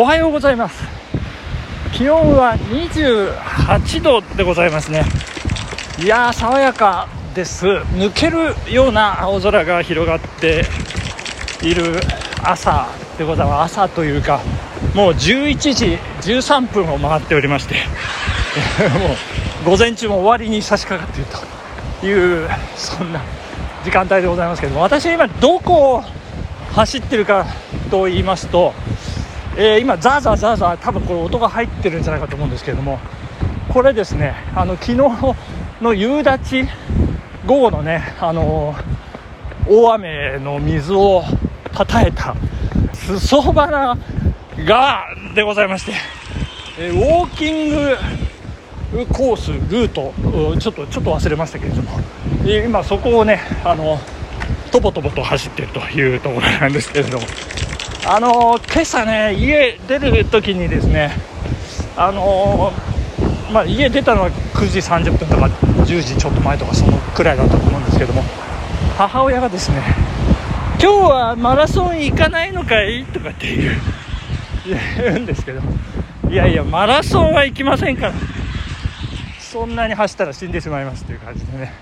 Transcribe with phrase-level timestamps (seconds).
[0.00, 0.80] おはようございます。
[1.92, 5.02] 気温は28度でございますね。
[5.98, 7.66] いやー爽やかです。
[7.66, 10.64] 抜けるような青空が広がって
[11.64, 11.98] いる
[12.44, 12.86] 朝
[13.18, 13.80] でございます。
[13.80, 14.40] 朝というか
[14.94, 15.98] もう11時
[16.30, 17.74] 13分を回っておりまして
[19.00, 19.16] も
[19.66, 21.30] う午前中も終わりに差し掛かっている
[22.00, 23.20] というそんな
[23.84, 26.04] 時間帯でございますけども私は今どこを
[26.72, 27.46] 走ってるか
[27.90, 28.72] と言いますと、
[29.60, 33.00] えー、今ザーザーザーザー多分これ音が入ってるんじゃないかと思うんですけれども
[33.68, 34.96] これですねあの昨日
[35.82, 36.64] の夕立
[37.44, 38.76] 午後のねあの
[39.66, 41.24] 大雨の水を
[41.74, 42.36] たたえた
[42.94, 43.98] 裾花
[44.64, 45.92] がでございまして、
[46.78, 50.14] えー、ウォーキングコースルート
[50.60, 51.90] ちょっとちょっと忘れましたけれども
[52.46, 53.98] 今そこをねあの
[54.70, 57.26] とぼとぼと走っているというところなんですけれども
[58.06, 61.12] あの今朝ね家出る時にですね
[61.96, 62.72] あの
[63.52, 68.22] まあ、家出たのは9時30分とか10時ちょっと前とかそのくらいだったと思うんですけども
[68.96, 69.82] 母親がですね
[70.80, 73.04] 今日はマラソン行かないのかい？
[73.06, 73.74] とかって言う
[74.98, 75.60] 言うんですけど
[76.30, 78.14] いやいやマラソンは行きませんから
[79.40, 81.72] そんなに走ったら死んでしまいますという感じでね。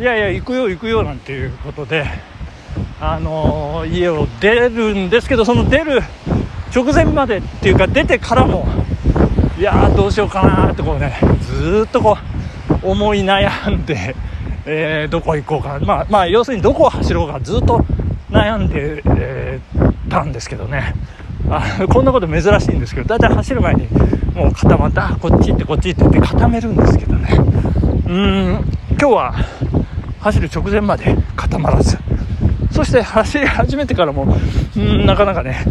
[0.00, 2.04] いやいや行くよ行くよなんていうことで
[3.00, 6.02] あの、家を出るんですけどその出る
[6.74, 8.66] 直前までっていうか出てからも
[9.56, 12.18] いやどうしようかなってこうねずっとこ
[12.82, 14.16] う思い悩んで、
[14.66, 17.84] えー、どこ行こうかまあまあ要するにどこを走ろうかずっと
[18.30, 20.94] 悩んで、えー、たんですけどね。
[21.48, 23.86] あこんなこと珍しいんですけどだいたい走る前に
[24.34, 27.38] もう固まったこっち行ってこっち行ってって固めるんですけどね。
[28.08, 28.64] うん
[28.98, 29.34] 今日は
[30.20, 31.98] 走る直前まで固まらず。
[32.74, 34.36] そして走り始めてからも
[34.76, 35.64] うんなかなかね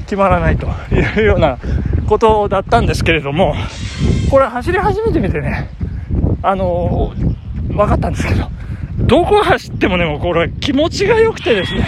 [0.00, 1.58] 決まらないというような
[2.08, 3.54] ことだったんですけれども
[4.30, 5.70] これ走り始めてみてね
[6.42, 8.50] あのー、分かったんですけど
[9.06, 11.86] どこ走ってもねもうこれ気持ちが良くてですね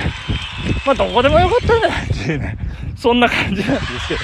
[0.87, 2.57] まあどこでもよかったんじゃないっていうね
[2.97, 4.21] そんな感じなんですけど。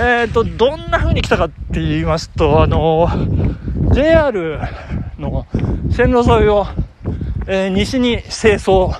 [0.00, 3.08] えっ、ー、と、どんな風に来たかって言いますと、あの
[3.92, 4.60] JR
[5.18, 5.44] の
[5.90, 6.66] 線路沿いを、
[7.50, 8.94] えー、西に清掃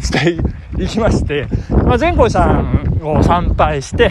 [0.00, 0.38] して
[0.82, 1.46] いきまして、
[1.84, 4.10] まあ、善光寺さんを参拝して、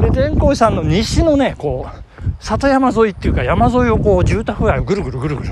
[0.00, 5.50] で、善光寺さんの西のね、こう、里山沿いっていうか山沿いをこう住宅街をぐるぐるぐるぐる、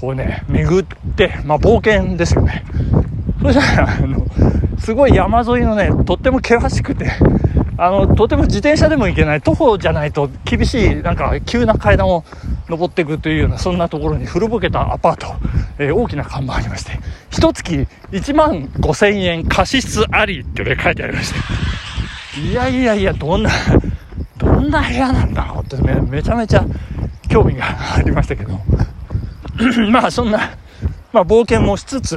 [0.00, 0.84] こうね、巡っ
[1.16, 2.64] て、まあ冒険ですよね。
[3.40, 4.26] そしたら、あの、
[4.78, 7.12] すごい山沿いのね、とっても険しくて、
[7.76, 12.24] あの、とても自転車でも行けない、徒歩じゃないと厳しい、なんか急な階段を
[12.74, 15.34] 登っていくというような、そんなところに古ぼけたアパート、
[15.78, 16.98] えー、大きな看板ありまして、
[17.30, 23.50] 一月1万5千円貸し室ありって書いてありまして、いやいやいや、どんな、
[24.38, 26.64] どんな部屋なんだろうってめめちゃめちゃ
[27.28, 27.64] 興味が
[27.96, 28.58] ありましたけど、
[29.90, 30.38] まあそんな、
[31.12, 32.16] まあ冒険もしつつ、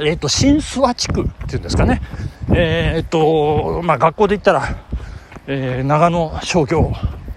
[0.00, 2.00] えっ、ー、と、新諏訪地区っていうんですかね、
[2.54, 4.76] えー、っと、まあ、学校で言ったら、
[5.46, 6.90] え、長野商業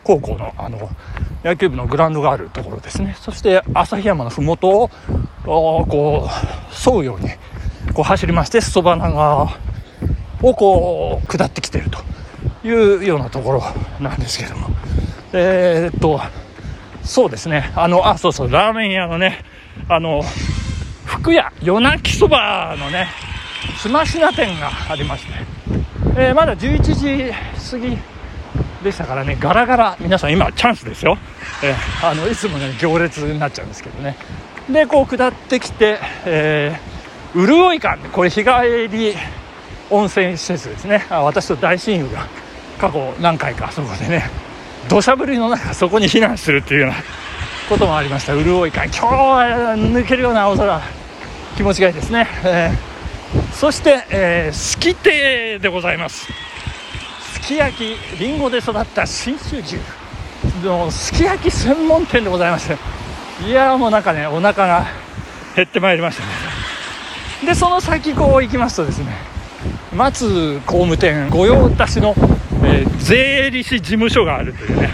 [0.07, 0.89] 高校のあの
[1.47, 3.15] 野球部のグラウンドがあるところですね。
[3.21, 4.89] そして旭山の麓を
[5.45, 7.29] こう沿うように
[7.93, 9.57] こう走りまして裾花川
[10.41, 13.63] をこう下ってきているというようなところ
[14.01, 14.67] なんですけども。
[15.31, 16.19] えー、っと
[17.03, 17.71] そうですね。
[17.75, 19.45] あのあそうそうラーメン屋のね
[19.87, 20.21] あの
[21.05, 23.07] 福屋夜泣きそばのね
[23.77, 25.31] すましな店がありまして、
[26.17, 27.31] えー、まだ11時
[27.71, 27.97] 過ぎ
[28.87, 31.17] でしたからねガラガラ皆さん今チャンスですよ、
[31.63, 34.15] えー、あのいつもね行列になっちゃうんですけどね。
[34.69, 39.13] でこう下ってきて、えー、潤い館これ日帰り
[39.89, 41.05] 温泉施設ですね。
[41.09, 42.27] あ私と大親友が
[42.79, 44.29] 過去何回かそこでね
[44.89, 46.95] 土砂降りの中そこに避難するっていうような
[47.69, 48.33] こともありました。
[48.33, 48.87] 潤い館。
[48.87, 50.81] 今日は抜けるような青空。
[51.55, 52.97] 気持ちがいいですね、えー
[53.51, 56.27] そして、えー、すき亭でございます。
[57.47, 59.77] き焼きりんごで育った信州牛
[60.65, 62.77] のすき焼き専門店でございまして
[63.47, 64.85] いやもうなんかねお腹が
[65.55, 66.29] 減ってまいりましたね。
[67.45, 69.15] でその先こう行きますとですね
[69.95, 72.15] 松工務店御用達の、
[72.65, 74.89] えー、税理士事務所があるというね、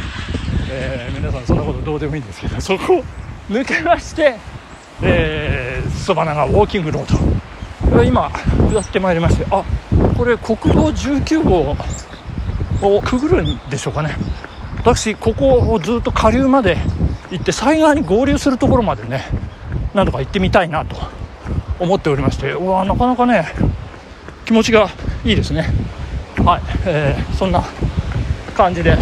[0.70, 3.04] えー、皆さんそんなことどうでもいいんですけどそこを
[3.50, 4.36] 抜けまして
[6.06, 8.04] そば、えー、長ウォーキングロード。
[8.04, 8.32] 今
[8.72, 9.64] 下ってまいりましてあ
[10.18, 11.76] これ国道19号
[12.84, 14.16] をくぐるんでしょうかね。
[14.78, 16.78] 私ここをずっと下流まで
[17.32, 19.24] 行って災害に合流するところまでね
[19.94, 20.98] 何とか行ってみたいなと
[21.80, 23.48] 思っておりましてうわなかなかね
[24.46, 24.90] 気持ちが
[25.24, 25.68] いいですね。
[26.46, 27.64] はい、えー、そんな
[28.56, 28.98] 感じで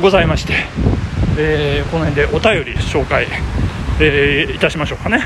[0.00, 0.54] ございまして、
[1.38, 3.28] えー、この辺でお便り紹介、
[4.00, 5.20] えー、いたしましょうかね。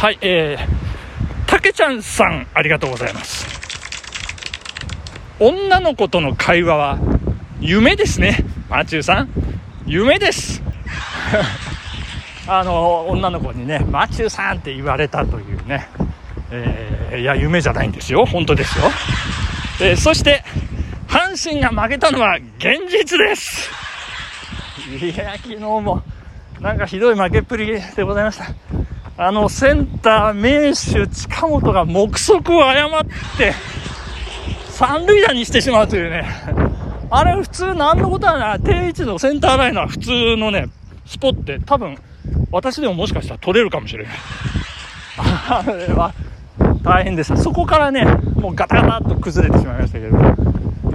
[0.00, 0.73] はいえー、
[1.64, 3.46] けちゃんさんありがとうございます。
[5.40, 6.98] 女の子との会話は
[7.58, 8.44] 夢ですね。
[8.68, 9.30] マチューさん
[9.86, 10.62] 夢です。
[12.46, 15.88] あの女の子にねマチューさんって言われたというね、
[16.50, 18.26] えー、いや夢じゃないんですよ。
[18.26, 18.84] 本当ですよ、
[19.80, 20.44] えー、そして
[21.08, 23.70] 阪神が負けたのは現実です。
[25.00, 26.02] いや昨日も
[26.60, 28.83] なんかひどい負けっぷりでございました。
[29.16, 33.04] あのセンター名手近本が目測を誤っ
[33.38, 33.54] て
[34.70, 36.24] 三塁打にしてしまうというね。
[37.10, 38.56] あれ普通何のことはな。
[38.56, 40.66] い定位置のセンターライナー普通のね
[41.06, 41.96] スポって多分
[42.50, 44.12] 私でももしかしたら取れるかもしれない。
[45.16, 46.12] あれは
[46.82, 47.36] 大変でした。
[47.36, 50.18] そこからねもうガタガタっと崩れてしまいましたけど。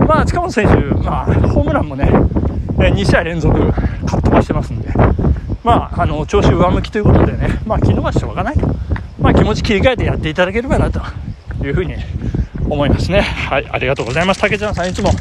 [0.06, 2.06] まあ近本選手、まあ、ホームランもね
[2.78, 3.56] 2試合連続
[4.06, 4.90] かっ飛ばしてますんで。
[5.64, 8.68] まあ、あの調子上向きということでね、まあ、昨日はしょうがないと、
[9.20, 11.02] まあ、気持ち切り替えてやっていただければなと
[11.64, 11.96] いうふうに
[12.70, 13.22] 思いますね。
[13.22, 14.42] はい、ありがとうございます。
[14.42, 15.12] 竹ちゃんさん、いつも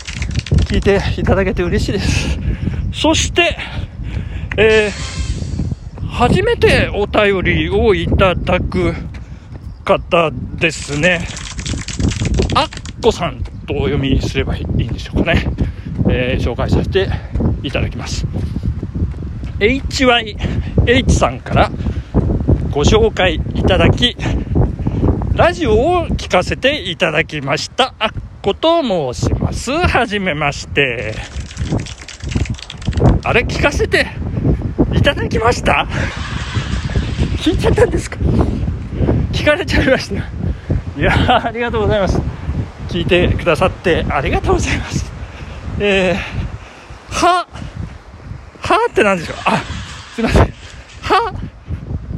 [0.69, 2.39] 聞いていただけて嬉しいです。
[2.93, 3.57] そして、
[4.57, 8.95] えー、初めてお便りをいただく
[9.85, 11.27] 方ですね。
[12.55, 12.69] あっ
[13.03, 15.47] こさんとお読みすればいいんでしょうかね。
[16.09, 17.09] えー、紹介させて
[17.63, 18.27] いただきます。
[19.59, 21.71] HYH さんから
[22.71, 24.17] ご紹介いただき、
[25.35, 27.93] ラジオを聞かせていただきました。
[27.99, 28.11] あっ
[28.41, 28.83] こと
[29.13, 29.73] 申します。
[29.73, 31.15] はじめまして。
[33.25, 34.07] あれ、聞かせて
[34.95, 35.89] いただきました？
[37.39, 38.17] 聞いちゃったんですか？
[39.33, 40.23] 聞かれちゃいました。
[40.99, 42.21] いやありがとうございます。
[42.89, 45.11] 聞いてくださってありがとうございます。
[45.81, 46.17] えー、
[47.27, 47.48] は、
[48.75, 49.57] はって何でしょうあ、
[50.15, 50.43] すいません。
[50.43, 51.33] は、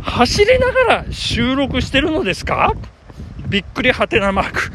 [0.02, 2.74] 走りながら収録してるのですか？
[3.48, 4.72] びっくりはてなマーク。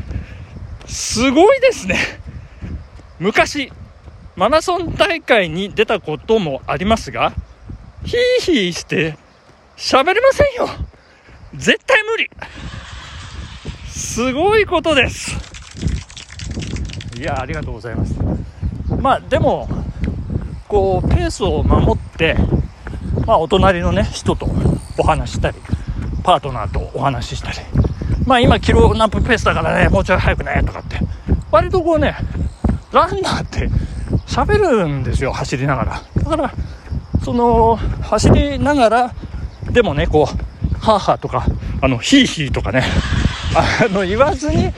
[0.87, 1.97] すごいですね。
[3.19, 3.71] 昔、
[4.35, 7.33] マラソン大会に出たこともありますが、
[8.05, 9.17] ヒーヒーして
[9.75, 10.69] 喋れませんよ。
[11.53, 12.29] 絶対無理。
[13.87, 15.35] すごいことです。
[17.17, 18.13] いや、ありがとうございます。
[19.01, 19.67] まあ、でも、
[20.67, 22.35] こうペースを守って、
[23.25, 24.47] まあ、お隣の、ね、人と
[24.97, 25.57] お話したり
[26.23, 27.57] パートナーとお話ししたり、
[28.25, 30.99] まあ、今キロナップペースだからねもうちょい早くねとかって。
[31.51, 32.15] 割とこうね
[32.91, 33.69] ランナーって
[34.25, 36.01] 喋るんですよ走りながら。
[36.23, 36.53] だから
[37.23, 39.15] その走りながら
[39.71, 41.45] でもねこうハーハーとか
[41.81, 42.83] あのヒーヒーとかね
[43.55, 44.73] あの言わずに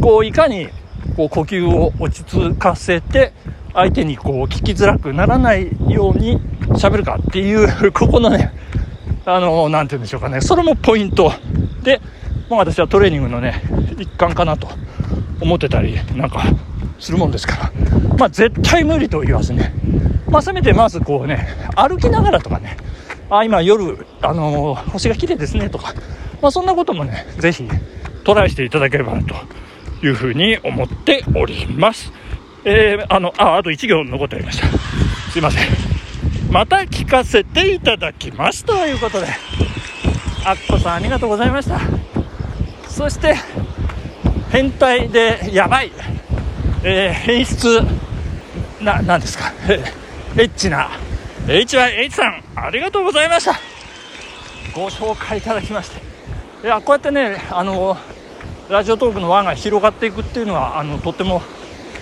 [0.00, 0.68] こういかに
[1.16, 3.32] こう呼吸を落ち着かせて
[3.76, 6.40] 相手にこう聞きづらくならないように
[6.70, 8.50] 喋るかっていう ここのね
[9.26, 10.40] あの何て言うんでしょうかね。
[10.40, 11.30] それもポイント
[11.82, 12.00] で、
[12.48, 13.62] まあ、私はトレーニングのね
[13.98, 14.68] 一環かなと
[15.40, 16.42] 思ってたりなんか
[16.98, 17.72] するもんですから。
[18.18, 19.74] まあ絶対無理と言わずね。
[20.30, 22.78] まあせめてまずこうね歩きながらとかね。
[23.28, 25.92] あ今夜あの星が綺麗ですねとか。
[26.40, 27.68] まあそんなこともね是非
[28.24, 29.34] トライしていただければなと
[30.02, 32.10] いうふうに思っております。
[32.68, 34.66] えー、あの、あ、あと1行残っておりました。
[35.30, 35.68] すいません。
[36.50, 39.28] また聞かせていただきますということで、
[40.44, 41.80] アッコさんありがとうございました。
[42.88, 43.36] そして、
[44.50, 45.92] 変態でやばい、
[46.82, 47.80] えー、変質、
[48.80, 50.90] な、なんですか、えー、エッチな、
[51.46, 53.60] HYH さん、ありがとうございました。
[54.74, 56.00] ご紹介いただきまして。
[56.64, 57.96] いや、こうやってね、あの、
[58.68, 61.42] ラジオトークの輪が広がっていくっていうのは、あの、とっても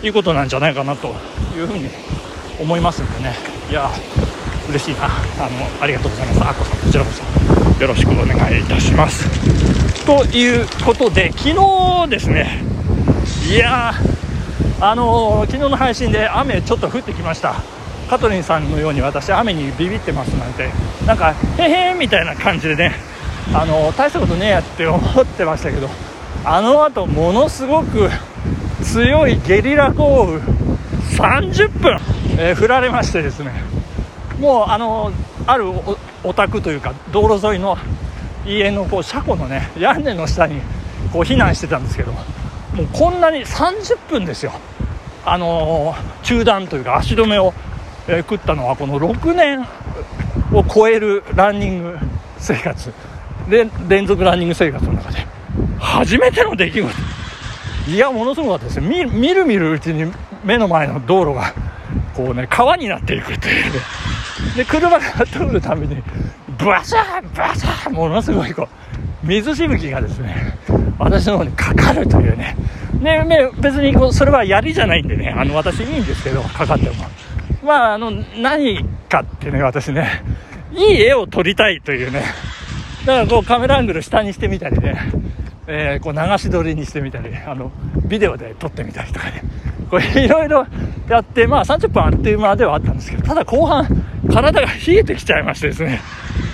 [0.05, 1.15] いいことなんじゃないかなと
[1.57, 1.89] いうふうに
[2.61, 3.35] 思いますんでね。
[3.71, 3.91] いや
[4.69, 5.07] 嬉しいな。
[5.07, 5.09] あ
[5.49, 6.43] のありがとうございます。
[6.43, 10.05] あこさんこちらこそよろしくお願いいたします。
[10.05, 12.63] ということで昨日ですね。
[13.51, 13.95] いや
[14.79, 17.55] あの昨日の配信で雨ちょっと降ってきました。
[18.11, 20.69] カトリンさんのように私雨にビビってますなんて。
[21.07, 22.93] なんかへへみたいな感じでね。
[23.55, 25.89] あの大したことねえやって思ってましたけど
[26.45, 28.11] あの後ものすごく
[28.85, 30.65] 強いゲリラ豪雨。
[31.17, 31.99] 30分、
[32.39, 33.53] えー、降られましてですね。
[34.39, 35.13] もうあの
[35.47, 35.67] ある
[36.25, 37.77] お宅というか道路沿いの
[38.45, 40.61] 家のこう車庫のね屋根の下に
[41.13, 42.19] こう避難してたんですけども
[42.83, 44.53] うこんなに30分ですよ。
[45.25, 47.55] あのー、中断というか足止めを、
[48.09, 49.67] えー、食ったのはこの6年
[50.53, 51.99] を超えるランニング
[52.39, 52.93] 生活。
[53.49, 55.27] で連続ランニング生活の中で
[55.79, 57.14] 初めての出来事
[57.87, 60.11] いやものすごかったですみるみるうちに
[60.43, 61.55] 目の前の道路が
[62.15, 63.81] こうね川になっていくというね。
[64.57, 66.03] で車が通るたびに
[66.59, 68.69] バシャーバシャーものすごいこ
[69.23, 70.59] う水しぶきがですね
[70.99, 72.57] 私の方にかかるというね。
[73.01, 76.95] ねね別にこうそれは槍じゃないんでねあの私いいんですけどかかっても。
[77.63, 80.23] まああの何かってね私ね
[80.73, 82.23] いい絵を撮りたいというね。
[83.05, 84.97] だからこうカメラアングル下にしてみたりね、
[85.67, 87.71] えー、こう流し撮りにしてみたりあの
[88.07, 89.43] ビデオで撮ってみたりとかね。
[89.91, 90.67] これいろいろ
[91.09, 93.87] やってまあ30分あっという間ではあったんですけどただ後半
[94.33, 96.01] 体が冷えてきちゃいましてですね。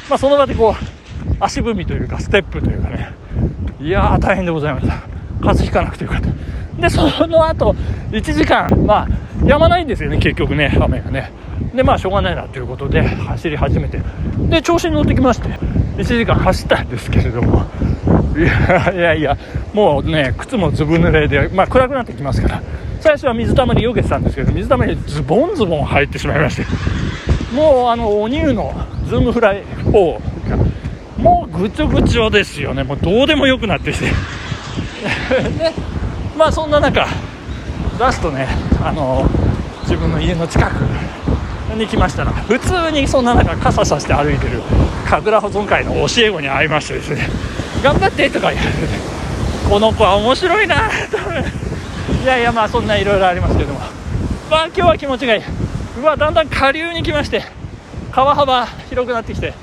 [0.08, 3.12] まあその場でこう足踏みというかステップというかね。
[3.80, 4.94] いやー大変でございました。
[5.40, 6.28] 風邪ひかなくてよかった。
[6.80, 7.74] でその後
[8.10, 11.32] 1時間まあやまないんですよね結局ね雨がね。
[11.74, 14.00] でまあしょうがないなということで走り始めて。
[14.48, 15.48] で調子に乗ってきまして
[15.96, 17.64] 1時間走ったんですけれども。
[18.44, 19.36] いやいや
[19.72, 22.62] もうね靴もずぶ濡れで、まあ、暗くなってきますから。
[23.00, 26.66] 最初は水たまりよけてたんですけど水たまりにズボンズボン入ってしまいまして。
[27.54, 28.72] もうあのうちの
[29.06, 30.56] Zoom Fly 4が
[31.18, 32.84] もうぐちょぐちょですよね。
[32.84, 34.06] もうどうでもよくなってきて。
[34.06, 34.12] で
[36.36, 37.06] まあそんな中
[37.98, 38.46] ラストね
[38.82, 39.28] あの
[39.82, 40.72] 自分の家の近く
[41.74, 44.62] に来ましたら普通にそんな中傘さして歩いてる
[45.08, 47.28] 神楽保存会の教え子に会いましてですね。
[47.82, 48.78] 頑張ってとか言われて
[49.68, 51.16] この子は面白いなと
[52.22, 53.80] いやいやまあそんないろいろありますけども。
[54.50, 55.42] まあ今日は気持ちがいい。
[56.00, 57.44] うわだんだん下流に来まして
[58.10, 59.54] 川幅広くなってきて。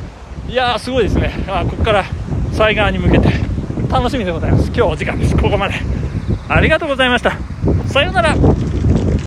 [0.48, 1.44] いやーすごいですね。
[1.48, 2.06] あここから
[2.52, 3.30] 西岸に向けて
[3.90, 4.68] 楽しみでございます。
[4.68, 5.36] 今日お時間です。
[5.36, 5.76] ここまで。
[6.48, 7.38] ありがとうございました。
[7.88, 8.36] さようなら。